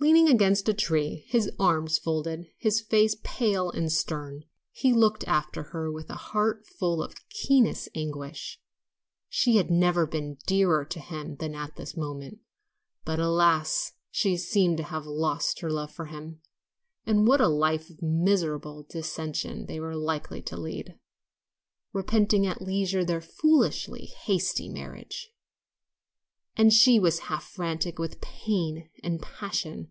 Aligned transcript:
Leaning 0.00 0.28
against 0.28 0.68
a 0.68 0.74
tree, 0.74 1.24
his 1.28 1.48
arms 1.60 1.96
folded, 1.96 2.48
his 2.58 2.80
face 2.80 3.14
pale 3.22 3.70
and 3.70 3.92
stern, 3.92 4.42
he 4.72 4.92
looked 4.92 5.22
after 5.28 5.62
her 5.70 5.92
with 5.92 6.10
a 6.10 6.16
heart 6.34 6.66
full 6.66 7.00
of 7.00 7.14
keenest 7.28 7.88
anguish. 7.94 8.60
She 9.28 9.58
had 9.58 9.70
never 9.70 10.04
been 10.04 10.38
dearer 10.44 10.84
to 10.86 10.98
him 10.98 11.36
than 11.36 11.54
at 11.54 11.76
this 11.76 11.96
moment, 11.96 12.40
but 13.04 13.20
alas, 13.20 13.92
she 14.10 14.36
seemed 14.36 14.78
to 14.78 14.82
have 14.82 15.06
lost 15.06 15.60
her 15.60 15.70
love 15.70 15.92
for 15.92 16.06
him, 16.06 16.40
and 17.06 17.28
what 17.28 17.40
a 17.40 17.46
life 17.46 17.88
of 17.88 18.02
miserable 18.02 18.82
dissension 18.82 19.66
they 19.66 19.78
were 19.78 19.94
likely 19.94 20.42
to 20.42 20.56
lead, 20.56 20.98
repenting 21.92 22.44
at 22.44 22.60
leisure 22.60 23.04
their 23.04 23.20
foolishly 23.20 24.06
hasty 24.06 24.68
marriage! 24.68 25.28
And 26.54 26.70
she 26.70 26.98
was 26.98 27.18
half 27.30 27.44
frantic 27.44 27.98
with 27.98 28.20
pain 28.20 28.90
and 29.02 29.22
passion. 29.22 29.90